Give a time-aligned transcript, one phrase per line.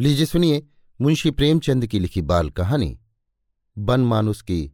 [0.00, 0.66] लीजिए सुनिए
[1.00, 3.00] मुंशी प्रेमचंद की लिखी बाल कहानी
[3.76, 4.72] बन मानुस की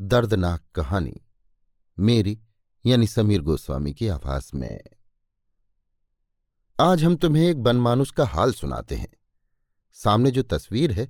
[0.00, 1.14] दर्दनाक कहानी,
[1.98, 2.38] मेरी
[2.86, 4.80] यानी समीर गोस्वामी की आवाज़ में।
[6.80, 9.12] आज हम तुम्हें एक बनमानुस का हाल सुनाते हैं।
[9.92, 11.08] सामने जो तस्वीर है,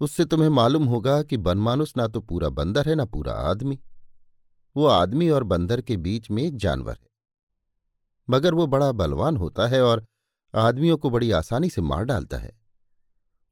[0.00, 3.78] उससे तुम्हें मालूम होगा कि बनमानुस ना तो पूरा बंदर है, ना पूरा आदमी।
[4.76, 7.06] वो आदमी और बंदर के बीच में एक जानवर है।
[8.30, 10.04] मगर वो बड़ा बलवान होता है और
[10.54, 12.63] आदमियों को बड़ी आसानी से मार डालता है।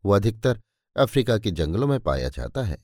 [0.05, 0.61] वो अधिकतर
[0.97, 2.79] अफ्रीका के जंगलों में पाया जाता है।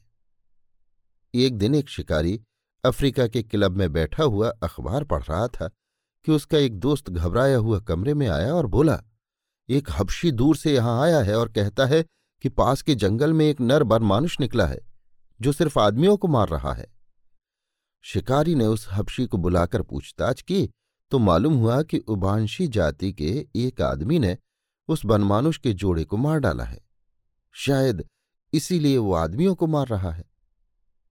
[1.35, 2.41] एक दिन एक शिकारी
[2.85, 5.69] अफ्रीका के क्लब में बैठा हुआ अखबार पढ़ रहा था
[6.27, 9.03] कि उसका एक दोस्त घबराया हुआ कमरे में आया और बोला,
[9.69, 12.03] एक हबशी दूर से यहाँ आया है और कहता है
[12.45, 14.81] कि पास के जंगल में एक नर बरमानुष निकला है,
[15.41, 16.87] जो सिर्फ़ आदमियों को मार रहा है।
[18.05, 20.69] शिकारी ने उस हबशी को बुलाकर पूछताछ की
[21.13, 24.37] तो मालूम हुआ कि उबांशी जाति के एक आदमी ने
[24.89, 26.88] उस बनमानुष के जोड़े को मार डाला है।
[27.59, 28.09] शायद
[28.53, 30.25] इसीलिए वो आदमियों को मार रहा है।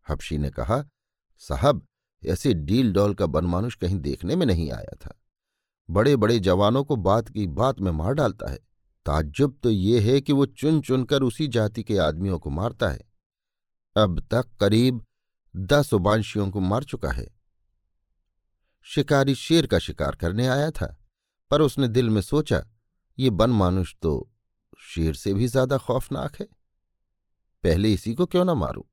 [0.09, 0.85] हबशी ने कहा,
[1.37, 1.85] साहब,
[2.25, 5.21] ऐसे डील डॉल का बनमानुष कहीं देखने में नहीं आया था।
[5.89, 8.57] बड़े बड़े जवानों को बात की बात में मार डालता है।
[9.05, 13.01] ताज्जुब तो ये है कि वो चुन चुनकर उसी जाति के आदमियों को मारता है।
[13.97, 15.05] अब तक करीब
[15.55, 17.27] दस उबांशियों को मार चुका है।
[18.83, 20.99] शिकारी शेर का शिकार करने आया था,
[21.51, 22.67] पर उसने दिल में सोचा,
[23.19, 24.31] ये बन मानुष तो
[24.79, 26.47] शेर से भी ज़्यादा खौफनाक है।
[27.63, 28.83] पहले इसी को क्यों ना मारूं?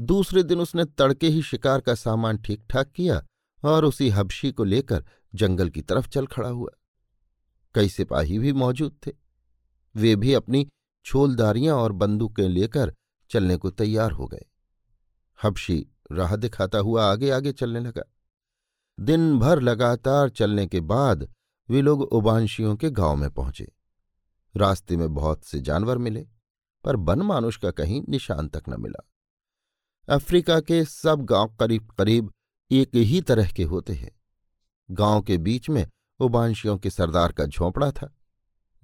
[0.00, 3.22] दूसरे दिन उसने तड़के ही शिकार का सामान ठीक ठाक किया
[3.64, 6.70] और उसी हबशी को लेकर जंगल की तरफ़ चल खड़ा हुआ।
[7.74, 9.12] कई सिपाही भी मौजूद थे।
[9.94, 10.68] वे भी अपनी
[11.04, 12.94] छोलदारियाँ और बंदूकें लेकर
[13.30, 14.46] चलने को तैयार हो गए।
[15.44, 18.02] हबशी राह दिखाता हुआ आगे आगे चलने लगा।
[19.00, 21.28] दिन भर लगातार चलने के बाद
[21.68, 23.72] वे लोग उबांशियों के गाँव में पहुँचे।
[24.54, 26.26] रास्ते में बहुत से जानवर मिले,
[26.84, 29.08] पर बन मानुष का कहीं निशान तक न मिला।
[30.08, 32.32] अफ्रीका के सब गाँव करीब करीब
[32.70, 34.10] एक ही तरह के होते हैं।
[34.90, 35.86] गाँव के बीच में
[36.20, 38.14] उबांशियों के सरदार का झोंपड़ा था,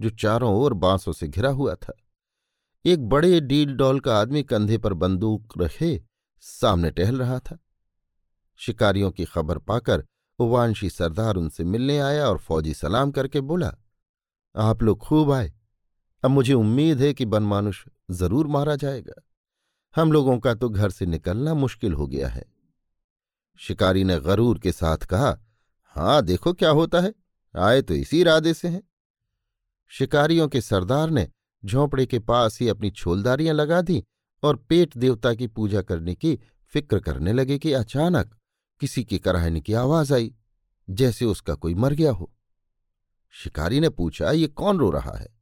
[0.00, 1.92] जो चारों ओर बांसों से घिरा हुआ था।
[2.84, 6.00] एक बड़े डील डॉल का आदमी कंधे पर बंदूक रखे
[6.40, 7.58] सामने टहल रहा था।
[8.60, 10.04] शिकारियों की खबर पाकर
[10.38, 13.72] उवांशी सरदार उनसे मिलने आया और फौजी सलाम करके बोला,
[14.54, 15.52] आप लोग खूब आए।
[16.24, 19.22] अब मुझे उम्मीद है कि बनमानुष ज़रूर मारा जाएगा।
[19.96, 22.44] हम लोगों का तो घर से निकलना मुश्किल हो गया है।
[23.56, 25.38] शिकारी ने गरूर के साथ कहा,
[25.82, 27.14] हाँ, देखो क्या होता है।
[27.56, 28.82] आए तो इसी इरादे से हैं।
[29.88, 31.28] शिकारियों के सरदार ने
[31.64, 34.04] झोंपड़े के पास ही अपनी छोलदारियाँ लगा दी
[34.42, 36.38] और पेट देवता की पूजा करने की
[36.74, 38.36] फ़िक्र करने लगे कि अचानक
[38.80, 40.34] किसी की कराहने की आवाज़ आई,
[40.90, 42.32] जैसे उसका कोई मर गया हो।
[43.30, 45.37] शिकारी ने पूछा, ये कौन रो रहा है?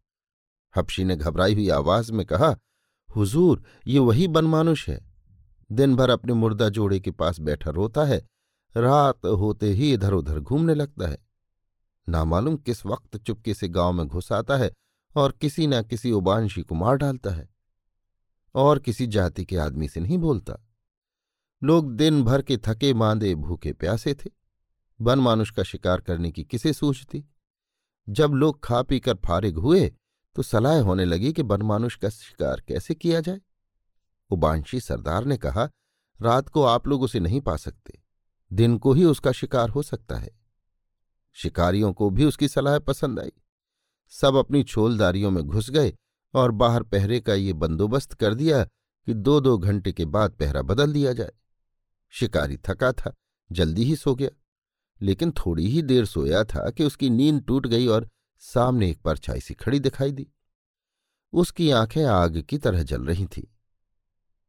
[0.77, 2.57] हपशी ने घबराई हुई आवाज़ में कहा,
[3.17, 5.15] हुजूर, ये वही बनमानुष है।
[5.73, 8.27] दिन भर अपने मुर्दा जोड़े के पास बैठा रोता है,
[8.77, 11.19] रात होते ही इधर उधर घूमने लगता है।
[12.09, 14.73] नामालूम किस वक्त चुपके से गाँव में घुस आता है
[15.17, 17.49] और किसी न किसी उबांशी को मार डालता है।
[18.55, 20.69] और किसी जाति के आदमी से नहीं बोलता।
[21.65, 24.31] लोग दिन भर के थके, मांदे, भूखे, प्यासे थे।
[25.01, 27.25] बन मानुष का शिकार करने की किसे सूझती?
[28.09, 29.95] जब लोग खा पीकर फारिग हुए
[30.37, 33.41] तो सलाह होने लगी कि बनमानुष का शिकार कैसे किया जाए।
[34.31, 35.71] उबांशी सरदार ने कहा,
[36.23, 38.03] रात को आप लोग उसे नहीं पा सकते।
[38.53, 40.41] दिन को ही उसका शिकार हो सकता है।
[41.33, 43.33] शिकारियों को भी उसकी सलाह पसंद आई।
[44.09, 45.95] सब अपनी छोलदारियों में घुस गए
[46.35, 48.65] और बाहर पहरे का ये बंदोबस्त कर दिया
[49.07, 51.33] कि दो दो घंटे के बाद पहरा बदल दिया जाए।
[52.11, 53.15] शिकारी थका था,
[53.53, 54.31] जल्दी ही सो गया।
[55.03, 58.09] लेकिन थोड़ी ही देर सोया था कि उसकी नींद टूट गई और
[58.39, 60.29] सामने एक परछाई सी खड़ी दिखाई दी।
[61.33, 63.45] उसकी आँखें आग की तरह जल रही थीं।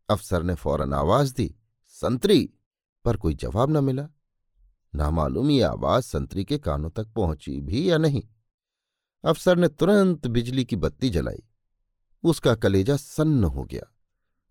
[0.09, 1.56] अफसर ने फ़ौरन आवाज़ दी,
[1.88, 2.53] संतरी!
[3.06, 4.09] पर कोई जवाब न मिला।
[4.96, 8.24] नामालूम ये आवाज़ संतरी के कानों तक पहुँची भी या नहीं।
[9.26, 11.44] अफसर ने तुरंत बिजली की बत्ती जलाई।
[12.23, 13.94] उसका कलेजा सन्न हो गया।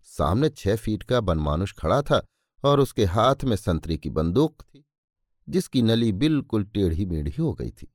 [0.03, 2.25] सामने छह फीट का बनमानुष खड़ा था
[2.63, 4.85] और उसके हाथ में संतरी की बंदूक थी,
[5.49, 7.93] जिसकी नली बिल्कुल टेढ़ी मेढ़ी हो गई थी।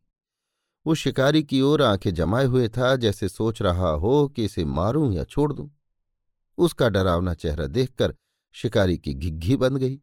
[0.87, 5.13] वो शिकारी की ओर आँखें जमाए हुए था, जैसे सोच रहा हो कि इसे मारूं
[5.13, 5.71] या छोड़ दूँ।
[6.59, 8.15] उसका डरावना चेहरा देखकर
[8.53, 10.01] शिकारी की घिग्घी बंद गई।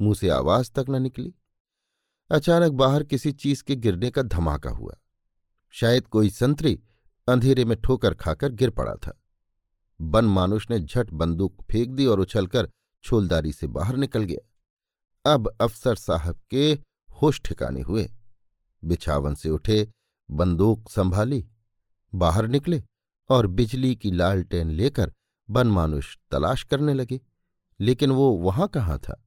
[0.00, 1.34] मुँह से आवाज़ तक न निकली।
[2.30, 4.96] अचानक बाहर किसी चीज़ के गिरने का धमाका हुआ।
[5.70, 6.80] शायद कोई संतरी
[7.28, 9.22] अंधेरे में ठोकर खाकर गिर पड़ा था।
[10.00, 12.70] बन मानुष ने झट बंदूक फेंक दी और उछलकर
[13.04, 14.46] छोलदारी से बाहर निकल गया।
[15.34, 16.78] अब अफसर साहब के
[17.22, 18.10] होश ठिकाने हुए।
[18.84, 19.88] बिछावन से उठे
[20.30, 21.44] बंदूक संभाली,
[22.12, 22.82] बाहर निकले
[23.30, 25.12] और बिजली की लालटेन लेकर
[25.48, 27.20] बनमानुष तलाश करने लगे,
[27.80, 29.26] लेकिन वो वहाँ कहाँ था?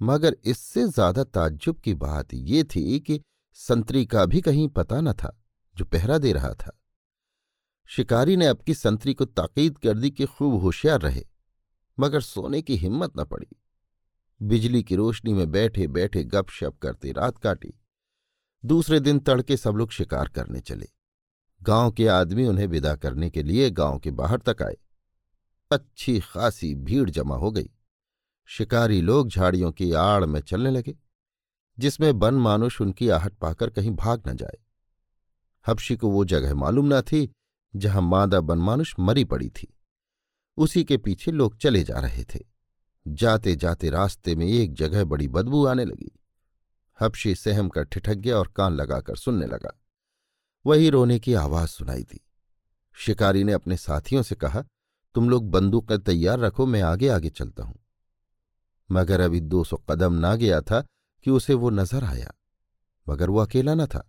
[0.00, 3.20] मगर इससे ज़्यादा ताज्जुब की बात ये थी कि
[3.54, 5.36] संतरी का भी कहीं पता न था
[5.76, 6.78] जो पहरा दे रहा था।
[7.88, 11.22] शिकारी ने की संतरी को ताकीद कर दी कि खूब होशियार रहे,
[11.98, 13.46] मगर सोने की हिम्मत न पड़ी।
[14.40, 17.74] बिजली की रोशनी में बैठे बैठे गपशप करते रात काटी।
[18.66, 20.86] दूसरे दिन तड़के सब लोग शिकार करने चले।
[21.62, 24.76] गाँव के आदमी उन्हें विदा करने के लिए गाँव के बाहर तक आए।
[25.70, 27.70] अच्छी खासी भीड़ जमा हो गई।
[28.46, 30.96] शिकारी लोग झाड़ियों की आड़ में चलने लगे,
[31.78, 34.58] जिसमें बन मानुष उनकी आहट पाकर कहीं भाग न जाए।
[35.66, 37.32] हबशी को वो जगह मालूम न थी,
[37.76, 39.76] जहाँ मादा बनमानुष मरी पड़ी थी।
[40.56, 42.40] उसी के पीछे लोग चले जा रहे थे।
[43.08, 46.12] जाते जाते रास्ते में एक जगह बड़ी बदबू आने लगी।
[47.00, 49.78] हबशी सहम कर ठिठक गया और कान लगाकर सुनने लगा।
[50.64, 52.20] वही रोने की आवाज़ सुनाई दी।
[52.96, 54.62] शिकारी ने अपने साथियों से कहा,
[55.14, 57.78] तुम लोग बंदूकें तैयार रखो, मैं आगे आगे चलता हूँ।
[58.90, 60.80] मगर अभी दो सौ कदम ना गया था
[61.26, 62.32] कि उसे वो नज़र आया,
[63.06, 64.08] मगर वो अकेला न था।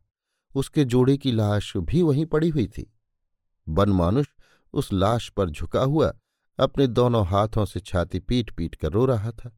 [0.56, 2.92] उसके जोड़े की लाश भी वहीं पड़ी हुई थी।
[3.68, 4.28] बनमानुष
[4.74, 6.13] उस लाश पर झुका हुआ,
[6.60, 9.51] अपने दोनों हाथों से छाती पीट पीट कर रो रहा था।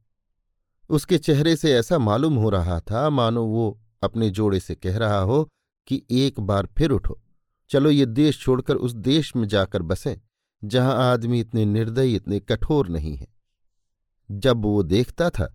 [0.89, 5.19] उसके चेहरे से ऐसा मालूम हो रहा था, मानो वो अपने जोड़े से कह रहा
[5.19, 5.43] हो
[5.87, 7.19] कि एक बार फिर उठो।
[7.69, 10.15] चलो ये देश छोड़कर उस देश में जाकर बसें,
[10.63, 13.27] जहाँ आदमी इतने निर्दयी, इतने कठोर नहीं है।
[14.29, 15.45] जब वो देखता था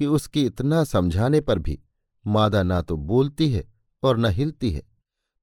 [0.00, 1.78] कि उसके इतना समझाने पर भी
[2.24, 3.64] मादा ना तो बोलती है
[4.02, 4.82] और न हिलती है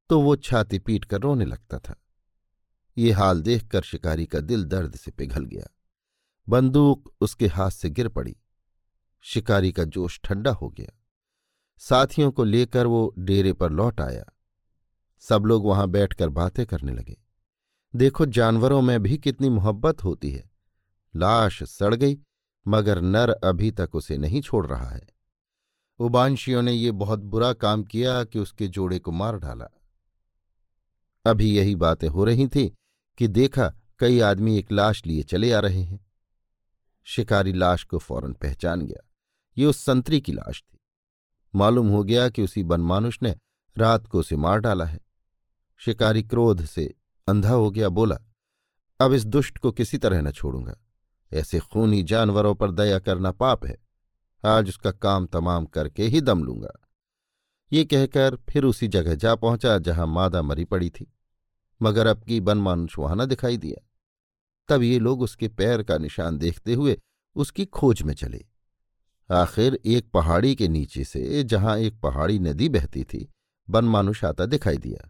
[0.09, 1.95] तो वो छाती पीट कर रोने लगता था।
[2.97, 5.67] ये हाल देखकर शिकारी का दिल दर्द से पिघल गया।
[6.47, 8.35] बंदूक उसके हाथ से गिर पड़ी।
[9.25, 10.99] शिकारी का जोश ठंडा हो गया।
[11.77, 14.23] साथियों को लेकर वो डेरे पर लौट आया।
[15.19, 17.17] सब लोग वहाँ बैठकर बातें करने लगे।
[17.95, 20.51] देखो, जानवरों में भी कितनी मोहब्बत होती है।
[21.15, 22.19] लाश सड़ गई,
[22.67, 25.07] मगर नर अभी तक उसे नहीं छोड़ रहा है।
[25.99, 29.67] उबांशियों ने ये बहुत बुरा काम किया कि उसके जोड़े को मार डाला।
[31.25, 32.75] अभी यही बातें हो रही थी
[33.17, 36.05] कि देखा, कई आदमी एक लाश लिए चले आ रहे हैं।
[37.03, 39.09] शिकारी लाश को फ़ौरन पहचान गया।
[39.57, 40.79] ये उस संतरी की लाश थी।
[41.55, 43.35] मालूम हो गया कि उसी बनमानुष ने
[43.77, 44.99] रात को उसे मार डाला है।
[45.77, 46.93] शिकारी क्रोध से
[47.27, 48.17] अंधा हो गया, बोला,
[48.99, 50.75] अब इस दुष्ट को किसी तरह न छोड़ूँगा।
[51.33, 53.77] ऐसे खूनी जानवरों पर दया करना पाप है।
[54.45, 56.89] आज उसका काम तमाम करके ही दम लूँगा।
[57.73, 61.13] ये कहकर फिर उसी जगह जा पहुँचा, जहाँ मादा मरी पड़ी थी।
[61.81, 63.87] मगर अब की बनमानुष वहाँ न दिखाई दिया।
[64.67, 67.01] तब ये लोग उसके पैर का निशान देखते हुए
[67.35, 68.45] उसकी खोज में चले।
[69.33, 73.27] आखिर एक पहाड़ी के नीचे से जहाँ एक पहाड़ी नदी बहती थी
[73.67, 75.09] बनमानुष आता दिखाई दिया।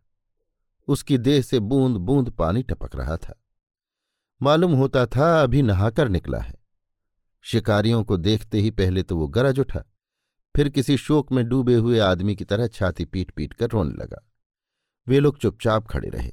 [0.87, 3.39] उसकी देह से बूंद बूंद पानी टपक रहा था।
[4.41, 6.53] मालूम होता था अभी नहाकर निकला है।
[7.45, 9.83] शिकारियों को देखते ही पहले तो वो गरज उठा।
[10.55, 14.23] फिर किसी शोक में डूबे हुए आदमी की तरह छाती पीट पीट कर रोने लगा।
[15.07, 16.31] वे लोग चुपचाप खड़े रहे।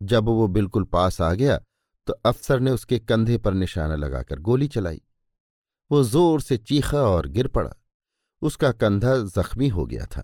[0.00, 1.58] जब वो बिल्कुल पास आ गया
[2.06, 5.02] तो अफसर ने उसके कंधे पर निशाना लगाकर गोली चलाई।
[5.94, 7.70] वो ज़ोर से चीखा और गिर पड़ा।
[8.42, 10.22] उसका कंधा जख्मी हो गया था,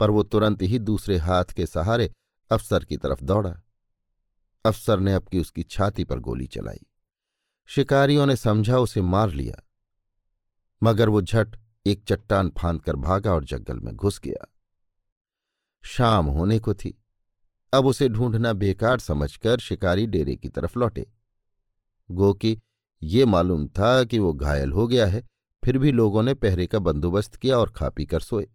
[0.00, 2.10] पर वो तुरंत ही दूसरे हाथ के सहारे
[2.50, 3.50] अफसर की तरफ़ दौड़ा।
[4.64, 6.86] अफसर ने अब की उसकी छाती पर गोली चलाई।
[7.68, 9.62] शिकारियों ने समझा उसे मार लिया,
[10.82, 14.46] मगर वो झट एक चट्टान फांद कर भागा और जंगल में घुस गया।
[15.84, 16.98] शाम होने को थी।
[17.72, 21.06] अब उसे ढूंढना बेकार समझकर शिकारी डेरे की तरफ़ लौटे।
[22.08, 22.58] गो कि
[23.02, 25.26] ये मालूम था कि वो घायल हो गया है,
[25.64, 28.48] फिर भी लोगों ने पहरे का बंदोबस्त किया और खा पी कर सोए।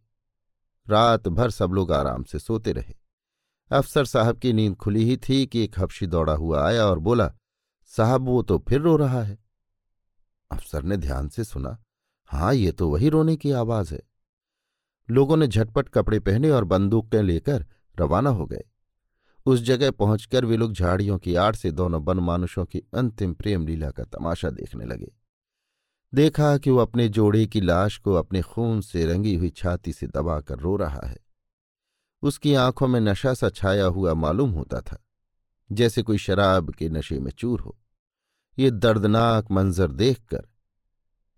[0.89, 2.93] रात भर सब लोग आराम से सोते रहे।
[3.71, 7.33] अफसर साहब की नींद खुली ही थी कि एक हफ्शी दौड़ा हुआ आया और बोला,
[7.85, 9.37] साहब, वो तो फिर रो रहा है।
[10.51, 11.83] अफसर ने ध्यान से सुना
[12.25, 14.01] हाँ ये तो वही रोने की आवाज़ है।
[15.09, 17.65] लोगों ने झटपट कपड़े पहने और बंदूकें लेकर
[17.99, 18.63] रवाना हो गए।
[19.45, 23.89] उस जगह पहुंचकर वे लोग झाड़ियों की आड़ से दोनों बनमानुषों की अंतिम प्रेम लीला
[23.91, 25.11] का तमाशा देखने लगे।
[26.13, 30.07] देखा कि वो अपने जोड़े की लाश को अपने खून से रंगी हुई छाती से
[30.07, 31.17] दबाकर रो रहा है।
[32.23, 34.97] उसकी आँखों में नशा सा छाया हुआ मालूम होता था,
[35.69, 37.77] जैसे कोई शराब के नशे में चूर हो।
[38.57, 40.47] ये दर्दनाक मंजर देखकर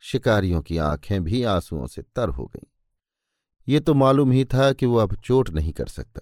[0.03, 2.67] शिकारियों की आँखें भी आंसुओं से तर हो गईं।
[3.67, 6.22] ये तो मालूम ही था कि वो अब चोट नहीं कर सकता।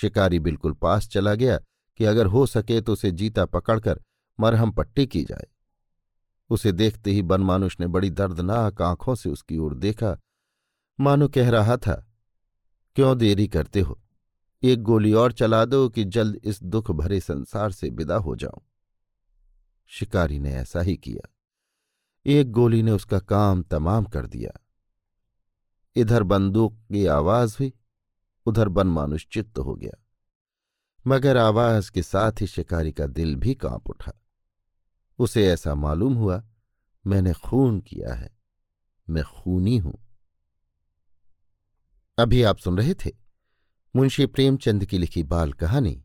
[0.00, 1.58] शिकारी बिल्कुल पास चला गया
[1.96, 4.00] कि अगर हो सके तो उसे जीता पकड़कर
[4.40, 5.46] मरहम पट्टी की जाए।
[6.50, 10.18] उसे देखते ही बनमानुष ने बड़ी दर्दनाक आँखों से उसकी ओर देखा।
[11.00, 12.06] मानो कह रहा था,
[12.96, 14.00] क्यों देरी करते हो?
[14.62, 18.60] एक गोली और चला दो कि जल्द इस दुख भरे संसार से विदा हो जाऊँ।
[19.86, 21.28] शिकारी ने ऐसा ही किया।
[22.26, 24.64] एक गोली ने उसका काम तमाम कर दिया।
[25.96, 27.72] इधर बंदूक की आवाज़ हुई
[28.48, 30.04] उधर बनमानुष चित्त हो गया।
[31.06, 34.12] मगर आवाज़ के साथ ही शिकारी का दिल भी काँप उठा।
[35.18, 36.42] उसे ऐसा मालूम हुआ,
[37.06, 38.30] मैंने खून किया है,
[39.08, 39.98] मैं खूनी हूँ।
[42.18, 43.10] अभी आप सुन रहे थे
[43.96, 46.04] मुंशी प्रेमचंद की लिखी बाल कहानी,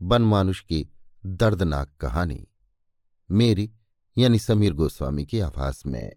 [0.00, 0.88] बनमानुष की
[1.26, 2.46] दर्दनाक कहानी।
[3.30, 3.72] मेरी
[4.18, 6.12] यानी समीर गोस्वामी की आवाज़ में।